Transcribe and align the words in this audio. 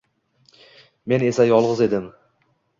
Men 1.15 1.27
esa 1.29 1.47
yolgʻiz 1.53 1.87
edim 1.89 2.11